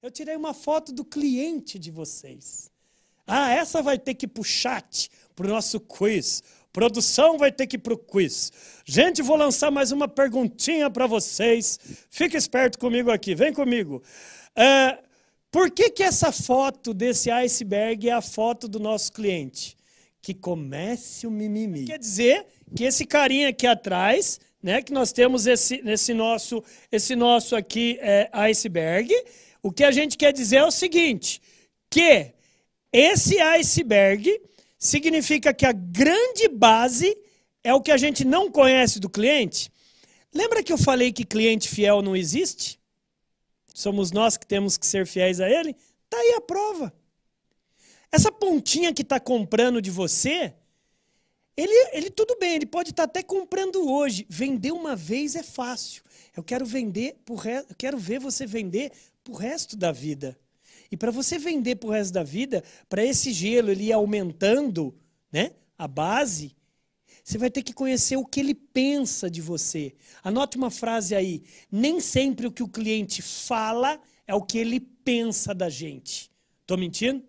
[0.00, 2.70] Eu tirei uma foto do cliente de vocês.
[3.26, 6.40] Ah, essa vai ter que ir para o chat, para o nosso quiz.
[6.72, 8.52] Produção vai ter que ir para o quiz.
[8.84, 11.80] Gente, vou lançar mais uma perguntinha para vocês.
[12.10, 14.00] Fica esperto comigo aqui, vem comigo.
[14.54, 15.00] É,
[15.50, 19.76] por que, que essa foto desse iceberg é a foto do nosso cliente?
[20.22, 21.86] Que comece o mimimi.
[21.86, 22.46] Quer dizer
[22.76, 26.62] que esse carinha aqui atrás, né, que nós temos esse, esse, nosso,
[26.92, 29.12] esse nosso aqui é, iceberg,
[29.68, 31.42] o que a gente quer dizer é o seguinte,
[31.90, 32.32] que
[32.90, 34.40] esse iceberg
[34.78, 37.14] significa que a grande base
[37.62, 39.70] é o que a gente não conhece do cliente.
[40.32, 42.80] Lembra que eu falei que cliente fiel não existe?
[43.74, 45.76] Somos nós que temos que ser fiéis a ele?
[46.04, 46.90] Está aí a prova.
[48.10, 50.54] Essa pontinha que está comprando de você,
[51.54, 54.24] ele, ele tudo bem, ele pode estar tá até comprando hoje.
[54.30, 56.02] Vender uma vez é fácil.
[56.34, 57.58] Eu quero vender, por re...
[57.68, 58.92] eu quero ver você vender
[59.28, 60.38] para o resto da vida.
[60.90, 64.94] E para você vender para o resto da vida, para esse gelo ele ir aumentando
[65.30, 66.56] né, a base,
[67.22, 69.94] você vai ter que conhecer o que ele pensa de você.
[70.24, 71.42] Anote uma frase aí.
[71.70, 76.30] Nem sempre o que o cliente fala é o que ele pensa da gente.
[76.62, 77.22] Estou mentindo?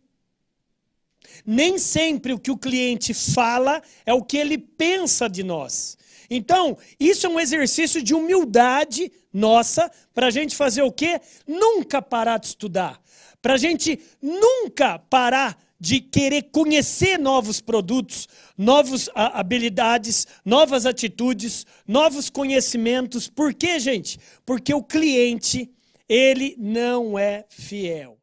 [1.46, 5.98] Nem sempre o que o cliente fala é o que ele pensa de nós.
[6.30, 11.20] Então, isso é um exercício de humildade nossa para a gente fazer o quê?
[11.48, 13.02] Nunca parar de estudar.
[13.42, 22.30] Para a gente nunca parar de querer conhecer novos produtos, novas habilidades, novas atitudes, novos
[22.30, 23.30] conhecimentos.
[23.30, 24.20] Por quê, gente?
[24.46, 25.72] Porque o cliente,
[26.08, 28.19] ele não é fiel.